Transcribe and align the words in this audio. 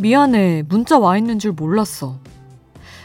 어, 0.00 0.02
미안해. 0.02 0.64
문자 0.68 0.98
와 0.98 1.18
있는 1.18 1.38
줄 1.38 1.52
몰랐어. 1.52 2.18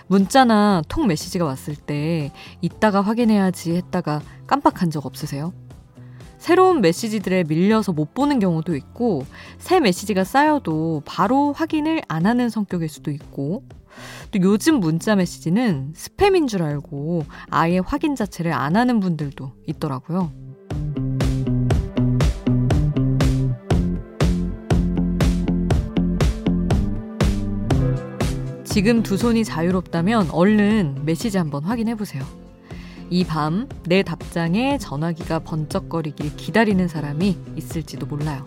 문자나 0.08 0.82
통 0.88 1.08
메시지가 1.08 1.44
왔을 1.44 1.76
때 1.76 2.32
이따가 2.62 3.02
확인해야지 3.02 3.76
했다가 3.76 4.22
깜빡한 4.48 4.92
적 4.92 5.06
없으세요? 5.06 5.54
새로운 6.38 6.80
메시지들에 6.80 7.44
밀려서 7.44 7.92
못 7.92 8.14
보는 8.14 8.40
경우도 8.40 8.76
있고, 8.76 9.26
새 9.58 9.80
메시지가 9.80 10.24
쌓여도 10.24 11.02
바로 11.06 11.54
확인을 11.54 12.02
안 12.08 12.26
하는 12.26 12.50
성격일 12.50 12.88
수도 12.88 13.12
있고, 13.12 13.64
또 14.32 14.40
요즘 14.42 14.80
문자 14.80 15.16
메시지는 15.16 15.94
스팸인 15.96 16.48
줄 16.48 16.62
알고 16.62 17.26
아예 17.50 17.80
확인 17.80 18.16
자체를 18.16 18.54
안 18.54 18.76
하는 18.76 19.00
분들도 19.00 19.52
있더라고요. 19.66 20.45
지금 28.76 29.04
두 29.04 29.16
손이 29.16 29.46
자유롭다면 29.46 30.32
얼른 30.32 31.06
메시지 31.06 31.38
한번 31.38 31.64
확인해 31.64 31.96
보세요. 31.96 32.26
이 33.10 33.24
밤 33.24 33.70
내 33.86 34.04
답장에 34.04 34.78
전화기가 34.78 35.40
번쩍거리길 35.40 36.36
기다리는 36.36 36.86
사람이 36.86 37.38
있을지도 37.56 38.06
몰라요. 38.06 38.44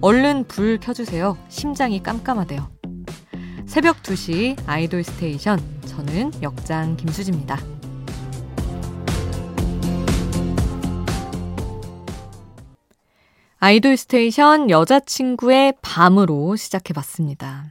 얼른 0.00 0.48
불 0.48 0.80
켜주세요. 0.80 1.38
심장이 1.48 2.02
깜깜하대요. 2.02 2.72
새벽 3.64 4.02
2시 4.02 4.60
아이돌 4.66 5.04
스테이션. 5.04 5.60
저는 5.86 6.32
역장 6.42 6.96
김수지입니다. 6.96 7.56
아이돌 13.60 13.96
스테이션 13.96 14.70
여자친구의 14.70 15.74
밤으로 15.82 16.56
시작해봤습니다. 16.56 17.66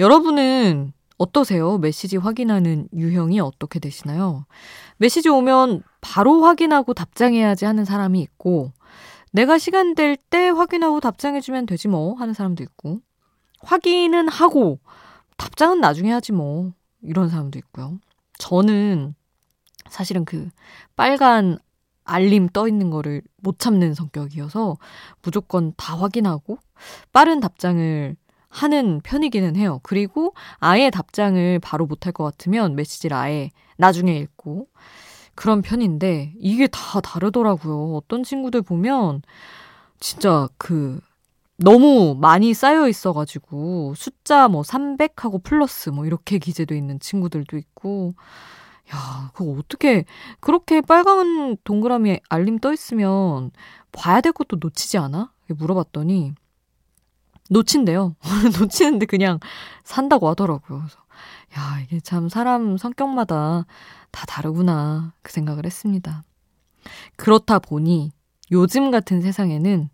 여러분은 0.00 0.93
어떠세요? 1.16 1.78
메시지 1.78 2.16
확인하는 2.16 2.88
유형이 2.92 3.40
어떻게 3.40 3.78
되시나요? 3.78 4.46
메시지 4.96 5.28
오면 5.28 5.82
바로 6.00 6.42
확인하고 6.44 6.94
답장해야지 6.94 7.64
하는 7.64 7.84
사람이 7.84 8.20
있고, 8.20 8.72
내가 9.32 9.58
시간 9.58 9.94
될 9.94 10.16
때 10.16 10.48
확인하고 10.48 11.00
답장해주면 11.00 11.66
되지 11.66 11.88
뭐 11.88 12.14
하는 12.14 12.34
사람도 12.34 12.62
있고, 12.62 13.00
확인은 13.60 14.28
하고 14.28 14.78
답장은 15.36 15.80
나중에 15.80 16.12
하지 16.12 16.32
뭐 16.32 16.72
이런 17.02 17.28
사람도 17.28 17.58
있고요. 17.58 17.98
저는 18.38 19.14
사실은 19.88 20.24
그 20.24 20.48
빨간 20.96 21.58
알림 22.04 22.48
떠 22.48 22.68
있는 22.68 22.90
거를 22.90 23.22
못 23.36 23.58
참는 23.58 23.94
성격이어서 23.94 24.76
무조건 25.22 25.72
다 25.76 25.96
확인하고 25.96 26.58
빠른 27.12 27.40
답장을 27.40 28.16
하는 28.54 29.00
편이기는 29.02 29.56
해요. 29.56 29.80
그리고 29.82 30.32
아예 30.60 30.88
답장을 30.88 31.58
바로 31.58 31.86
못할 31.86 32.12
것 32.12 32.22
같으면 32.22 32.76
메시지를 32.76 33.16
아예 33.16 33.50
나중에 33.76 34.16
읽고 34.16 34.68
그런 35.34 35.60
편인데 35.60 36.34
이게 36.38 36.68
다 36.68 37.00
다르더라고요. 37.00 37.96
어떤 37.96 38.22
친구들 38.22 38.62
보면 38.62 39.22
진짜 39.98 40.48
그 40.56 41.00
너무 41.56 42.16
많이 42.16 42.54
쌓여 42.54 42.86
있어가지고 42.86 43.94
숫자 43.96 44.46
뭐 44.46 44.62
300하고 44.62 45.42
플러스 45.42 45.90
뭐 45.90 46.06
이렇게 46.06 46.38
기재돼 46.38 46.76
있는 46.76 47.00
친구들도 47.00 47.56
있고 47.56 48.14
야, 48.94 49.32
그거 49.34 49.50
어떻게 49.58 50.04
그렇게 50.38 50.80
빨간 50.80 51.56
동그라미 51.64 52.20
알림 52.28 52.60
떠 52.60 52.72
있으면 52.72 53.50
봐야 53.90 54.20
될 54.20 54.32
것도 54.32 54.58
놓치지 54.60 54.98
않아? 54.98 55.32
물어봤더니 55.48 56.34
놓친대요. 57.50 58.16
놓치는데 58.58 59.06
그냥 59.06 59.38
산다고 59.84 60.28
하더라고요. 60.28 60.80
그래서 60.80 60.98
야, 61.56 61.80
이게 61.80 62.00
참 62.00 62.28
사람 62.28 62.76
성격마다 62.76 63.66
다 64.10 64.26
다르구나. 64.26 65.12
그 65.22 65.32
생각을 65.32 65.66
했습니다. 65.66 66.24
그렇다 67.16 67.58
보니 67.58 68.12
요즘 68.50 68.90
같은 68.90 69.20
세상에는 69.20 69.88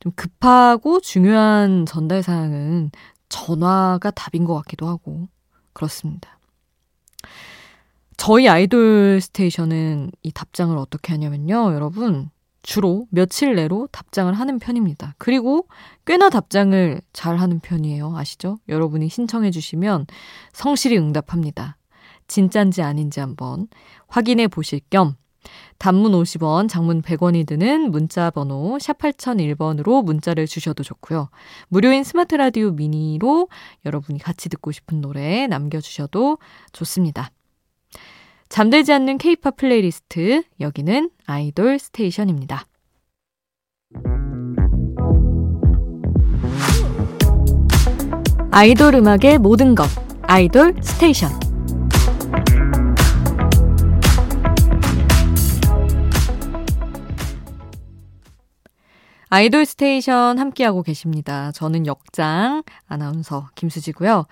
좀 0.00 0.12
급하고 0.14 1.00
중요한 1.00 1.86
전달 1.86 2.22
사항은 2.22 2.90
전화가 3.28 4.10
답인 4.10 4.44
것 4.44 4.54
같기도 4.54 4.86
하고 4.86 5.28
그렇습니다. 5.72 6.38
저희 8.16 8.48
아이돌 8.48 9.20
스테이션은 9.20 10.10
이 10.22 10.32
답장을 10.32 10.76
어떻게 10.78 11.12
하냐면요, 11.12 11.74
여러분. 11.74 12.30
주로 12.66 13.06
며칠 13.10 13.54
내로 13.54 13.86
답장을 13.92 14.32
하는 14.34 14.58
편입니다. 14.58 15.14
그리고 15.18 15.68
꽤나 16.04 16.28
답장을 16.28 17.00
잘 17.12 17.36
하는 17.36 17.60
편이에요. 17.60 18.16
아시죠? 18.16 18.58
여러분이 18.68 19.08
신청해 19.08 19.52
주시면 19.52 20.06
성실히 20.52 20.98
응답합니다. 20.98 21.76
진짠지 22.26 22.82
아닌지 22.82 23.20
한번 23.20 23.68
확인해 24.08 24.48
보실 24.48 24.80
겸 24.90 25.14
단문 25.78 26.10
50원, 26.10 26.68
장문 26.68 27.02
100원이 27.02 27.46
드는 27.46 27.92
문자 27.92 28.30
번호 28.30 28.80
샵 28.80 28.98
8001번으로 28.98 30.04
문자를 30.04 30.48
주셔도 30.48 30.82
좋고요. 30.82 31.28
무료인 31.68 32.02
스마트 32.02 32.34
라디오 32.34 32.72
미니로 32.72 33.48
여러분이 33.84 34.18
같이 34.18 34.48
듣고 34.48 34.72
싶은 34.72 35.00
노래 35.00 35.46
남겨 35.46 35.80
주셔도 35.80 36.38
좋습니다. 36.72 37.30
잠들지 38.48 38.92
않는 38.92 39.18
케이팝 39.18 39.56
플레이리스트, 39.56 40.42
여기는 40.60 41.10
아이돌 41.26 41.78
스테이션입니다. 41.78 42.66
아이돌 48.50 48.94
음악의 48.94 49.38
모든 49.38 49.74
것, 49.74 49.86
아이돌 50.22 50.76
스테이션. 50.80 51.30
아이돌 59.28 59.66
스테이션 59.66 60.38
함께하고 60.38 60.82
계십니다. 60.82 61.52
저는 61.52 61.86
역장 61.86 62.62
아나운서 62.86 63.48
김수지고요. 63.56 64.24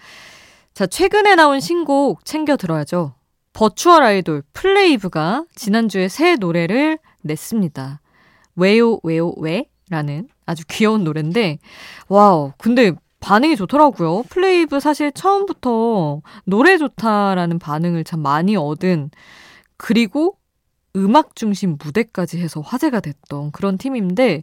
자, 0.72 0.86
최근에 0.86 1.34
나온 1.34 1.60
신곡 1.60 2.24
챙겨 2.24 2.56
들어야죠. 2.56 3.14
virtual 3.54 4.02
아이돌 4.02 4.42
플레이브가 4.52 5.44
지난주에 5.54 6.08
새 6.08 6.34
노래를 6.34 6.98
냈습니다. 7.22 8.00
왜요, 8.56 8.98
왜요, 9.02 9.32
왜? 9.38 9.66
라는 9.88 10.28
아주 10.44 10.64
귀여운 10.68 11.04
노래인데, 11.04 11.58
wow, 12.08 12.52
근데 12.58 12.92
반응이 13.20 13.56
좋더라고요. 13.56 14.24
플레이브 14.28 14.80
사실 14.80 15.12
처음부터 15.12 16.20
노래 16.44 16.76
좋다라는 16.76 17.58
반응을 17.58 18.04
참 18.04 18.20
많이 18.20 18.56
얻은, 18.56 19.10
그리고 19.76 20.36
음악 20.96 21.36
중심 21.36 21.76
무대까지 21.82 22.40
해서 22.40 22.60
화제가 22.60 23.00
됐던 23.00 23.52
그런 23.52 23.78
팀인데, 23.78 24.42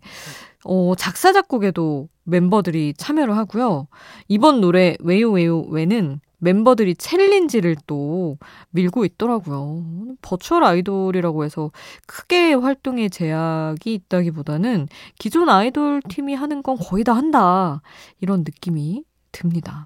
어, 0.64 0.94
작사, 0.98 1.34
작곡에도 1.34 2.08
멤버들이 2.24 2.94
참여를 2.98 3.36
하고요. 3.36 3.88
이번 4.30 4.62
노래, 4.62 4.96
왜요, 5.02 5.32
왜요, 5.32 5.62
왜는 5.62 6.22
멤버들이 6.42 6.96
챌린지를 6.96 7.78
또 7.86 8.38
밀고 8.72 9.06
있더라고요. 9.06 9.84
버추얼 10.22 10.64
아이돌이라고 10.64 11.46
해서 11.46 11.72
크게 12.08 12.54
활동에 12.54 13.10
제약이 13.10 13.94
있다기보다는 13.94 14.88
기존 15.20 15.50
아이돌 15.50 16.02
팀이 16.10 16.34
하는 16.34 16.64
건 16.64 16.78
거의 16.78 17.04
다 17.04 17.14
한다. 17.14 17.82
이런 18.20 18.40
느낌이 18.40 19.04
듭니다. 19.32 19.86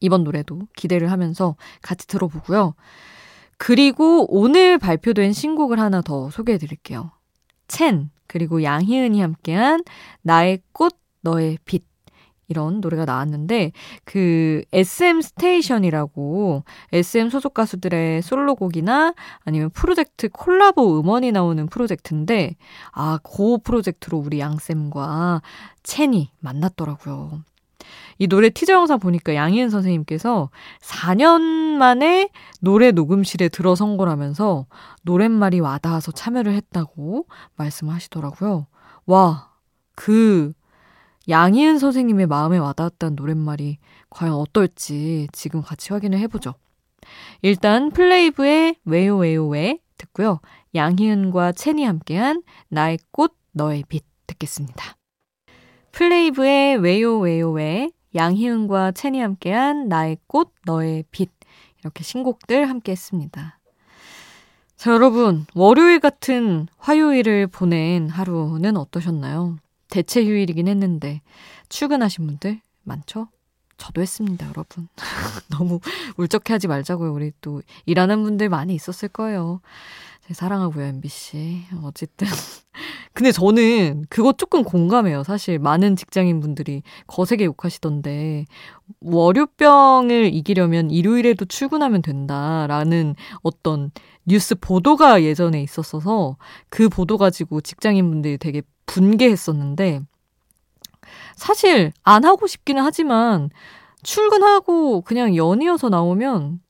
이번 0.00 0.24
노래도 0.24 0.62
기대를 0.74 1.10
하면서 1.10 1.54
같이 1.82 2.06
들어보고요. 2.06 2.74
그리고 3.58 4.26
오늘 4.34 4.78
발표된 4.78 5.34
신곡을 5.34 5.78
하나 5.78 6.00
더 6.00 6.30
소개해 6.30 6.56
드릴게요. 6.56 7.10
첸, 7.68 8.08
그리고 8.26 8.62
양희은이 8.62 9.20
함께한 9.20 9.84
나의 10.22 10.62
꽃, 10.72 10.96
너의 11.20 11.58
빛. 11.66 11.89
이런 12.50 12.80
노래가 12.80 13.04
나왔는데 13.04 13.70
그 14.04 14.62
SM 14.72 15.22
스테이션이라고 15.22 16.64
SM 16.92 17.30
소속 17.30 17.54
가수들의 17.54 18.22
솔로곡이나 18.22 19.14
아니면 19.44 19.70
프로젝트 19.70 20.28
콜라보 20.28 21.00
음원이 21.00 21.30
나오는 21.30 21.64
프로젝트인데 21.68 22.56
아, 22.90 23.18
그 23.22 23.58
프로젝트로 23.62 24.18
우리 24.18 24.40
양쌤과 24.40 25.42
첸이 25.84 26.32
만났더라고요. 26.40 27.44
이 28.18 28.26
노래 28.26 28.50
티저 28.50 28.74
영상 28.74 28.98
보니까 28.98 29.34
양희은 29.34 29.70
선생님께서 29.70 30.50
4년 30.82 31.40
만에 31.78 32.30
노래 32.60 32.90
녹음실에 32.90 33.48
들어선 33.48 33.96
거라면서 33.96 34.66
노랫말이 35.02 35.60
와닿아서 35.60 36.12
참여를 36.12 36.52
했다고 36.52 37.26
말씀하시더라고요. 37.56 38.66
와, 39.06 39.50
그 39.94 40.52
양희은 41.30 41.78
선생님의 41.78 42.26
마음에 42.26 42.58
와닿았던 42.58 43.14
노랫말이 43.14 43.78
과연 44.10 44.34
어떨지 44.34 45.28
지금 45.32 45.62
같이 45.62 45.92
확인을 45.92 46.18
해보죠. 46.18 46.54
일단 47.40 47.90
플레이브의 47.90 48.76
왜요 48.84 49.16
왜요 49.16 49.46
왜 49.46 49.78
듣고요. 49.96 50.40
양희은과 50.74 51.52
첸이 51.52 51.84
함께한 51.84 52.42
나의 52.68 52.98
꽃 53.10 53.34
너의 53.52 53.84
빛 53.88 54.04
듣겠습니다. 54.26 54.96
플레이브의 55.92 56.76
왜요 56.78 57.18
왜요 57.18 57.50
왜 57.52 57.88
양희은과 58.14 58.92
첸이 58.92 59.20
함께한 59.20 59.88
나의 59.88 60.18
꽃, 60.26 60.52
너의 60.66 61.04
빛. 61.10 61.30
이렇게 61.80 62.02
신곡들 62.02 62.68
함께 62.68 62.92
했습니다. 62.92 63.58
자, 64.76 64.92
여러분, 64.92 65.46
월요일 65.54 66.00
같은 66.00 66.66
화요일을 66.78 67.46
보낸 67.46 68.08
하루는 68.08 68.76
어떠셨나요? 68.76 69.56
대체 69.90 70.24
휴일이긴 70.24 70.68
했는데, 70.68 71.20
출근하신 71.68 72.26
분들 72.26 72.60
많죠? 72.84 73.28
저도 73.76 74.02
했습니다, 74.02 74.46
여러분. 74.48 74.88
너무 75.50 75.80
울적해 76.16 76.52
하지 76.52 76.68
말자고요. 76.68 77.12
우리 77.12 77.32
또 77.40 77.62
일하는 77.86 78.22
분들 78.22 78.48
많이 78.48 78.74
있었을 78.74 79.08
거예요. 79.08 79.60
사랑하고요, 80.32 80.84
MBC. 80.86 81.64
어쨌든. 81.82 82.26
근데 83.12 83.32
저는 83.32 84.04
그거 84.08 84.32
조금 84.32 84.62
공감해요. 84.62 85.24
사실 85.24 85.58
많은 85.58 85.96
직장인 85.96 86.40
분들이 86.40 86.82
거세게 87.06 87.44
욕하시던데, 87.44 88.46
월요병을 89.00 90.32
이기려면 90.32 90.90
일요일에도 90.90 91.44
출근하면 91.44 92.02
된다라는 92.02 93.16
어떤 93.42 93.90
뉴스 94.24 94.54
보도가 94.54 95.22
예전에 95.22 95.62
있었어서 95.62 96.36
그 96.68 96.88
보도 96.88 97.18
가지고 97.18 97.60
직장인 97.60 98.08
분들이 98.10 98.38
되게 98.38 98.62
분개했었는데, 98.86 100.00
사실 101.36 101.92
안 102.02 102.24
하고 102.24 102.46
싶기는 102.46 102.82
하지만 102.82 103.50
출근하고 104.02 105.02
그냥 105.02 105.34
연이어서 105.36 105.88
나오면 105.88 106.60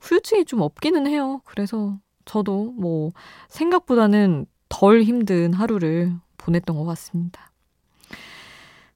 후유증이 0.00 0.44
좀 0.44 0.60
없기는 0.60 1.06
해요. 1.06 1.40
그래서 1.44 1.98
저도 2.28 2.72
뭐 2.76 3.12
생각보다는 3.48 4.46
덜 4.68 5.02
힘든 5.02 5.54
하루를 5.54 6.14
보냈던 6.36 6.76
것 6.76 6.84
같습니다. 6.84 7.50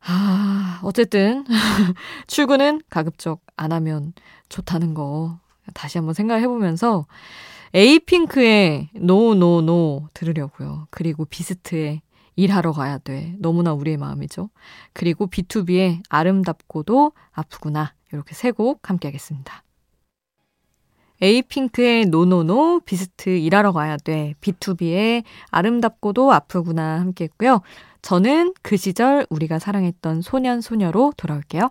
아, 0.04 0.80
어쨌든 0.82 1.44
출근은 2.26 2.82
가급적 2.90 3.40
안 3.56 3.72
하면 3.72 4.12
좋다는 4.48 4.94
거 4.94 5.38
다시 5.74 5.96
한번 5.98 6.12
생각해 6.14 6.46
보면서 6.46 7.06
에이핑크의 7.74 8.90
노노노 8.94 10.08
들으려고요. 10.12 10.88
그리고 10.90 11.24
비스트의 11.24 12.02
일하러 12.36 12.72
가야 12.72 12.98
돼. 12.98 13.34
너무나 13.38 13.72
우리의 13.72 13.96
마음이죠. 13.96 14.50
그리고 14.92 15.26
B2B의 15.28 16.02
아름답고도 16.08 17.12
아프구나. 17.32 17.94
이렇게 18.12 18.34
세 18.34 18.50
곡 18.52 18.90
함께 18.90 19.08
하겠습니다. 19.08 19.62
에이핑크의 21.22 22.06
NoNoNo, 22.06 22.80
비스트 22.84 23.30
일하러 23.30 23.72
가야 23.72 23.96
돼, 23.96 24.34
BTOB의 24.40 25.22
아름답고도 25.50 26.32
아프구나 26.32 26.98
함께 27.00 27.24
했고요. 27.24 27.62
저는 28.02 28.54
그 28.62 28.76
시절 28.76 29.24
우리가 29.30 29.60
사랑했던 29.60 30.22
소년 30.22 30.60
소녀로 30.60 31.12
돌아올게요. 31.16 31.70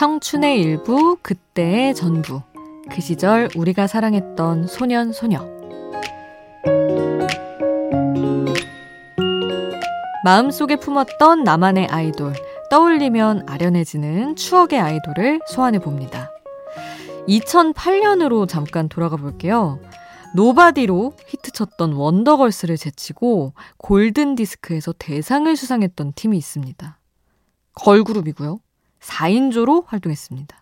청춘의 0.00 0.62
일부, 0.62 1.18
그때의 1.20 1.94
전부. 1.94 2.40
그 2.90 3.02
시절 3.02 3.50
우리가 3.54 3.86
사랑했던 3.86 4.66
소년, 4.66 5.12
소녀. 5.12 5.46
마음속에 10.24 10.76
품었던 10.76 11.44
나만의 11.44 11.88
아이돌. 11.88 12.32
떠올리면 12.70 13.44
아련해지는 13.46 14.36
추억의 14.36 14.80
아이돌을 14.80 15.40
소환해 15.46 15.80
봅니다. 15.80 16.30
2008년으로 17.28 18.48
잠깐 18.48 18.88
돌아가 18.88 19.18
볼게요. 19.18 19.80
Nobody로 20.34 21.12
히트쳤던 21.26 21.92
원더걸스를 21.92 22.78
제치고 22.78 23.52
골든 23.76 24.36
디스크에서 24.36 24.94
대상을 24.98 25.54
수상했던 25.54 26.14
팀이 26.14 26.38
있습니다. 26.38 26.98
걸그룹이고요. 27.74 28.60
4인조로 29.00 29.86
활동했습니다. 29.86 30.56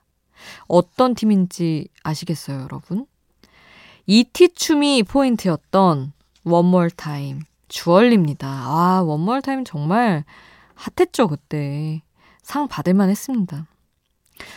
어떤 0.69 1.15
팀인지 1.15 1.89
아시겠어요, 2.03 2.63
여러분? 2.63 3.07
ET 4.07 4.55
춤이 4.55 5.03
포인트였던 5.03 6.13
One 6.45 6.64
More 6.64 6.91
Time 6.91 7.41
주얼리입니다. 7.69 8.47
아, 8.49 9.03
One 9.05 9.21
More 9.21 9.43
Time 9.43 9.65
정말 9.65 10.25
핫했죠, 10.75 11.29
그때. 11.29 12.03
상 12.43 12.67
받을만 12.69 13.11
했습니다. 13.11 13.67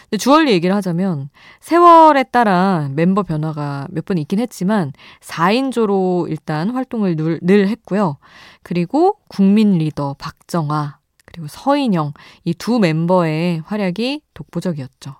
근데 0.04 0.18
주얼리 0.18 0.52
얘기를 0.52 0.74
하자면 0.76 1.30
세월에 1.60 2.24
따라 2.26 2.88
멤버 2.94 3.24
변화가 3.24 3.88
몇 3.90 4.06
번 4.06 4.18
있긴 4.20 4.40
했지만 4.40 4.94
4인조로 5.22 6.30
일단 6.30 6.70
활동을 6.70 7.16
늘, 7.16 7.40
늘 7.42 7.68
했고요. 7.68 8.18
그리고 8.64 9.18
국민 9.28 9.80
리더 9.80 10.16
박정아, 10.20 11.00
그리고 11.32 11.48
서인영 11.48 12.14
이 12.44 12.54
두 12.54 12.80
멤버의 12.80 13.62
활약이 13.66 14.22
독보적이었죠. 14.34 15.16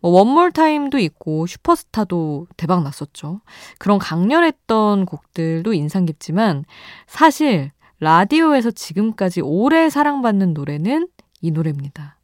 뭐 0.00 0.10
원몰 0.12 0.52
타임도 0.52 0.98
있고 0.98 1.46
슈퍼스타도 1.46 2.46
대박 2.56 2.82
났었죠. 2.82 3.40
그런 3.78 3.98
강렬했던 3.98 5.06
곡들도 5.06 5.72
인상 5.74 6.06
깊지만 6.06 6.64
사실 7.06 7.70
라디오에서 8.00 8.70
지금까지 8.70 9.42
오래 9.42 9.90
사랑받는 9.90 10.54
노래는 10.54 11.08
이 11.42 11.50
노래입니다. 11.50 12.16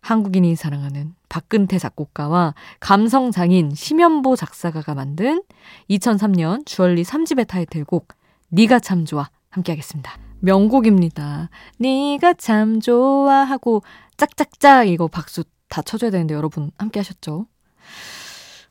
한국인이 0.00 0.54
사랑하는 0.54 1.14
박근태 1.28 1.78
작곡가와 1.78 2.54
감성 2.78 3.30
장인 3.32 3.74
심연보 3.74 4.36
작사가가 4.36 4.94
만든 4.94 5.42
2003년 5.90 6.64
주얼리 6.66 7.02
3집의 7.02 7.48
타이틀곡 7.48 8.08
네가 8.50 8.78
참 8.78 9.04
좋아 9.04 9.30
함께 9.50 9.72
하겠습니다. 9.72 10.23
명곡입니다. 10.44 11.50
네가 11.78 12.34
참 12.34 12.80
좋아하고 12.80 13.82
짝짝짝 14.16 14.88
이거 14.88 15.08
박수 15.08 15.44
다 15.68 15.82
쳐줘야 15.82 16.10
되는데 16.10 16.34
여러분 16.34 16.70
함께 16.78 17.00
하셨죠? 17.00 17.46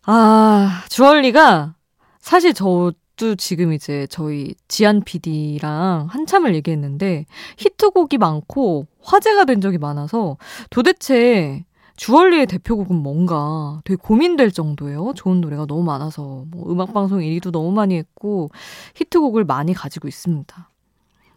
아, 0.06 0.84
주얼리가 0.89 1.75
사실 2.20 2.53
저도 2.53 3.36
지금 3.38 3.74
이제 3.74 4.08
저희 4.10 4.56
지안 4.68 5.01
PD랑 5.01 6.08
한참을 6.10 6.56
얘기했는데 6.56 7.25
히트곡이 7.58 8.18
많고 8.18 8.88
화제가 9.01 9.46
된 9.46 9.62
적이 9.62 9.77
많아서 9.80 10.38
도대체 10.70 11.65
주얼리의 11.96 12.48
대표곡은 12.48 12.96
뭔가 12.96 13.82
되게 13.86 13.98
고민될 14.01 14.51
정도예요. 14.51 15.13
좋은 15.15 15.42
노래가 15.42 15.65
너무 15.65 15.84
많아서 15.84 16.46
뭐 16.48 16.72
음악방송 16.72 17.20
1위도 17.20 17.51
너무 17.51 17.72
많이 17.72 17.96
했고 17.96 18.50
히트곡을 18.96 19.46
많이 19.46 19.74
가지고 19.74 20.08
있습니다. 20.08 20.73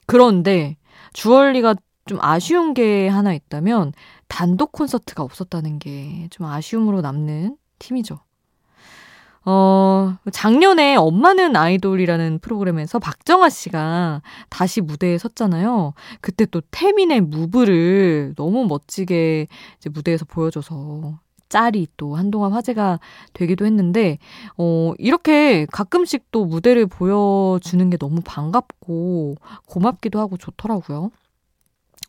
그런데 0.07 0.77
주얼리가 1.13 1.75
좀 2.07 2.19
아쉬운 2.21 2.73
게 2.75 3.09
하나 3.09 3.33
있다면 3.35 3.93
단독 4.29 4.73
콘서트가 4.73 5.23
없었다는 5.23 5.79
게 5.79 6.29
좀 6.31 6.47
아쉬움으로 6.47 7.01
남는 7.01 7.57
팀이죠. 7.79 8.19
어, 9.49 10.17
작년에 10.33 10.97
엄마는 10.97 11.55
아이돌이라는 11.55 12.41
프로그램에서 12.41 12.99
박정아 12.99 13.49
씨가 13.49 14.23
다시 14.51 14.81
무대에 14.81 15.19
섰잖아요. 15.19 15.95
그때 16.21 16.47
또 16.47 16.61
태민의 16.73 17.21
무브를 17.21 18.35
너무 18.37 18.67
멋지게 18.67 19.47
이제 19.79 19.89
무대에서 19.91 20.25
보여줘서 20.25 21.21
짤이 21.49 21.89
또 21.97 22.17
한동안 22.17 22.53
화제가 22.53 23.01
되기도 23.33 23.67
했는데, 23.67 24.19
어, 24.57 24.93
이렇게 24.99 25.67
가끔씩 25.67 26.31
또 26.31 26.45
무대를 26.45 26.87
보여주는 26.87 27.89
게 27.91 27.97
너무 27.97 28.21
반갑고 28.25 29.37
고맙기도 29.67 30.19
하고 30.19 30.37
좋더라고요. 30.37 31.11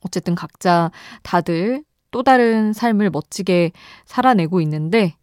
어쨌든 0.01 0.36
각자 0.36 0.91
다들 1.24 1.84
또 2.12 2.24
다른 2.24 2.74
삶을 2.74 3.10
멋지게 3.10 3.72
살아내고 4.06 4.62
있는데 4.62 5.15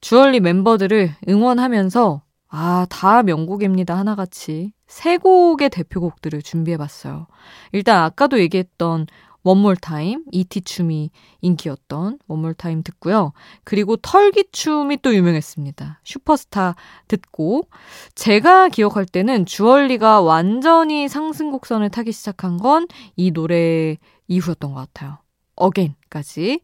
주얼리 0.00 0.40
멤버들을 0.40 1.14
응원하면서 1.28 2.22
아, 2.50 2.86
다 2.88 3.22
명곡입니다. 3.22 3.96
하나같이. 3.96 4.72
세 4.86 5.18
곡의 5.18 5.68
대표곡들을 5.68 6.40
준비해봤어요. 6.40 7.26
일단 7.72 8.02
아까도 8.02 8.40
얘기했던 8.40 9.06
원몰 9.44 9.76
타임, 9.76 10.24
이티 10.32 10.60
춤이 10.62 11.10
인기였던 11.40 12.18
One 12.26 12.38
More 12.38 12.54
Time 12.54 12.82
듣고요. 12.82 13.32
그리고 13.64 13.96
털기 13.96 14.46
춤이 14.52 14.98
또 15.02 15.14
유명했습니다. 15.14 16.00
슈퍼스타 16.04 16.74
듣고 17.08 17.68
제가 18.14 18.68
기억할 18.68 19.06
때는 19.06 19.46
주얼리가 19.46 20.20
완전히 20.20 21.08
상승 21.08 21.50
곡선을 21.50 21.90
타기 21.90 22.12
시작한 22.12 22.58
건 22.58 22.86
이 23.16 23.30
노래 23.30 23.96
이후였던 24.28 24.72
것 24.74 24.80
같아요. 24.92 25.18
Again까지 25.56 26.60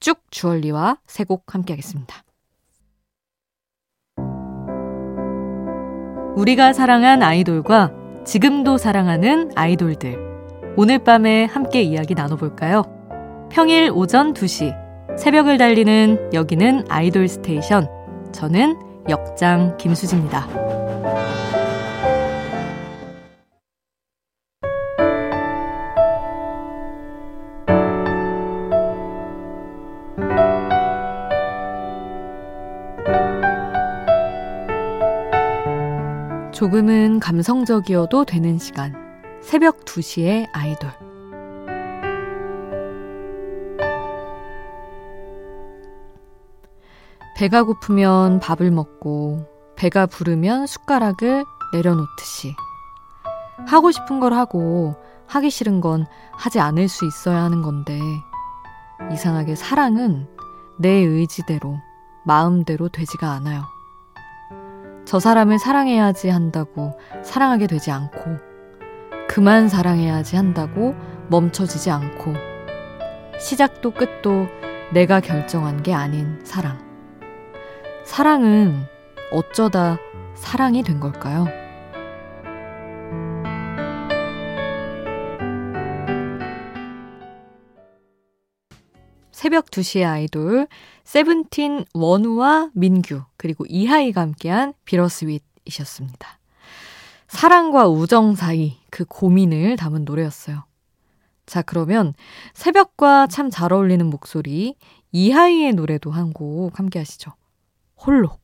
쭉 0.00 0.20
주얼리와 0.30 0.98
세 1.06 1.24
곡 1.24 1.54
함께 1.54 1.72
하겠습니다. 1.72 2.22
우리가 6.36 6.72
사랑한 6.72 7.22
아이돌과 7.22 7.92
지금도 8.24 8.78
사랑하는 8.78 9.50
아이돌들. 9.56 10.27
오늘 10.80 11.00
밤에 11.00 11.44
함께 11.44 11.82
이야기 11.82 12.14
나눠볼까요? 12.14 12.84
평일 13.50 13.90
오전 13.92 14.32
2시 14.32 15.18
새벽을 15.18 15.58
달리는 15.58 16.30
여기는 16.32 16.84
아이돌 16.88 17.26
스테이션. 17.26 17.88
저는 18.30 18.78
역장 19.08 19.76
김수지입니다. 19.76 20.46
조금은 36.52 37.18
감성적이어도 37.18 38.24
되는 38.24 38.58
시간. 38.58 39.07
새벽 39.48 39.86
2시에 39.86 40.46
아이돌. 40.52 40.90
배가 47.34 47.62
고프면 47.62 48.40
밥을 48.40 48.70
먹고, 48.70 49.46
배가 49.74 50.04
부르면 50.04 50.66
숟가락을 50.66 51.46
내려놓듯이. 51.72 52.54
하고 53.66 53.90
싶은 53.90 54.20
걸 54.20 54.34
하고, 54.34 54.96
하기 55.26 55.48
싫은 55.48 55.80
건 55.80 56.04
하지 56.32 56.60
않을 56.60 56.86
수 56.88 57.06
있어야 57.06 57.42
하는 57.42 57.62
건데, 57.62 57.98
이상하게 59.10 59.54
사랑은 59.54 60.28
내 60.78 60.90
의지대로, 60.90 61.78
마음대로 62.26 62.90
되지가 62.90 63.32
않아요. 63.32 63.62
저 65.06 65.18
사람을 65.18 65.58
사랑해야지 65.58 66.28
한다고 66.28 66.92
사랑하게 67.24 67.66
되지 67.66 67.90
않고, 67.90 68.47
그만 69.28 69.68
사랑해야지 69.68 70.36
한다고 70.36 70.96
멈춰지지 71.28 71.90
않고 71.90 72.34
시작도 73.38 73.92
끝도 73.92 74.48
내가 74.92 75.20
결정한 75.20 75.82
게 75.82 75.92
아닌 75.92 76.40
사랑. 76.44 76.78
사랑은 78.04 78.86
어쩌다 79.30 79.98
사랑이 80.34 80.82
된 80.82 80.98
걸까요? 80.98 81.46
새벽 89.30 89.66
2시의 89.66 90.04
아이돌 90.04 90.66
세븐틴 91.04 91.84
원우와 91.94 92.70
민규 92.74 93.22
그리고 93.36 93.66
이하이가 93.68 94.20
함께한 94.22 94.74
비러스윗이셨습니다. 94.84 96.37
사랑과 97.28 97.88
우정 97.88 98.34
사이 98.34 98.76
그 98.90 99.04
고민을 99.04 99.76
담은 99.76 100.04
노래였어요. 100.04 100.64
자, 101.46 101.62
그러면 101.62 102.14
새벽과 102.54 103.26
참 103.28 103.50
잘 103.50 103.72
어울리는 103.72 104.04
목소리 104.06 104.74
이하이의 105.12 105.72
노래도 105.72 106.10
한 106.10 106.32
곡 106.32 106.78
함께 106.78 106.98
하시죠. 106.98 107.32
홀로. 107.96 108.38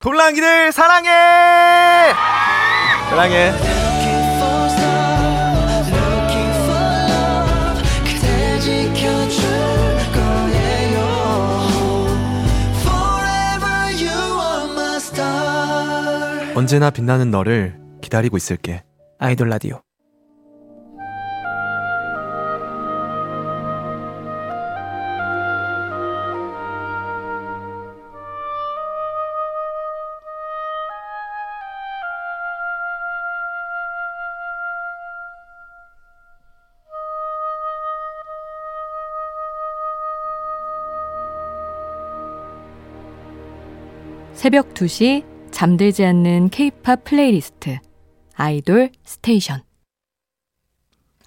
돌랑이들 0.00 0.72
사랑해! 0.72 1.08
사랑해. 3.10 3.79
언제나 16.60 16.90
빛나는 16.90 17.30
너를 17.30 17.80
기다리고 18.02 18.36
있을게. 18.36 18.84
아이돌 19.18 19.48
라디오. 19.48 19.80
새벽 44.34 44.74
2시 44.74 45.29
잠들지 45.60 46.06
않는 46.06 46.48
케이팝 46.48 47.04
플레이리스트 47.04 47.80
아이돌 48.34 48.92
스테이션 49.04 49.60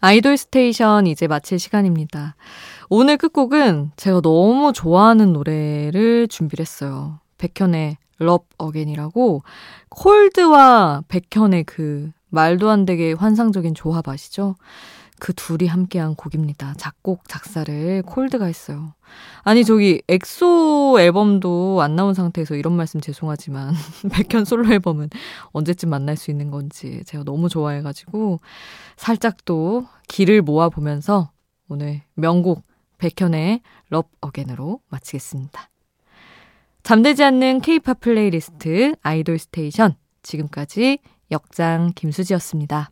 아이돌 0.01 0.37
스테이션 0.37 1.05
이제 1.05 1.27
마칠 1.27 1.59
시간입니다. 1.59 2.35
오늘 2.89 3.17
끝곡은 3.17 3.91
제가 3.95 4.21
너무 4.21 4.73
좋아하는 4.73 5.33
노래를 5.33 6.27
준비를 6.29 6.63
했어요. 6.63 7.19
백현의 7.37 7.97
Love 8.19 8.47
Again이라고 8.59 9.43
콜드와 9.89 11.03
백현의 11.09 11.65
그 11.65 12.09
말도 12.29 12.71
안 12.71 12.85
되게 12.85 13.13
환상적인 13.13 13.75
조합 13.75 14.09
아시죠? 14.09 14.55
그 15.19 15.33
둘이 15.33 15.67
함께한 15.67 16.15
곡입니다. 16.15 16.73
작곡, 16.77 17.27
작사를 17.27 18.01
콜드가 18.03 18.45
했어요. 18.45 18.93
아니, 19.43 19.63
저기, 19.63 20.01
엑소 20.07 20.97
앨범도 20.99 21.81
안 21.81 21.95
나온 21.95 22.13
상태에서 22.13 22.55
이런 22.55 22.73
말씀 22.73 22.99
죄송하지만, 22.99 23.73
백현 24.11 24.45
솔로 24.45 24.71
앨범은 24.71 25.09
언제쯤 25.51 25.89
만날 25.89 26.17
수 26.17 26.31
있는 26.31 26.51
건지 26.51 27.03
제가 27.05 27.23
너무 27.23 27.49
좋아해가지고, 27.49 28.39
살짝 28.97 29.45
또 29.45 29.87
기를 30.07 30.41
모아보면서 30.41 31.31
오늘 31.69 32.01
명곡 32.15 32.63
백현의 32.97 33.61
Love 33.89 34.09
Again으로 34.21 34.79
마치겠습니다. 34.89 35.69
잠들지 36.83 37.23
않는 37.23 37.61
케이팝 37.61 38.01
플레이리스트 38.01 38.95
아이돌 39.01 39.39
스테이션. 39.39 39.95
지금까지 40.21 40.99
역장 41.31 41.91
김수지였습니다. 41.95 42.91